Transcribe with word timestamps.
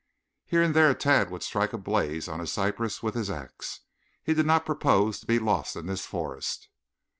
Here 0.47 0.63
and 0.63 0.73
there 0.73 0.91
Tad 0.95 1.29
would 1.29 1.43
strike 1.43 1.73
a 1.73 1.77
blaze 1.77 2.27
on 2.27 2.41
a 2.41 2.47
cypress 2.47 3.03
with 3.03 3.13
his 3.13 3.29
axe. 3.29 3.81
He 4.23 4.33
did 4.33 4.47
not 4.47 4.65
propose 4.65 5.19
to 5.19 5.27
be 5.27 5.37
lost 5.37 5.75
in 5.75 5.85
this 5.85 6.07
forest. 6.07 6.69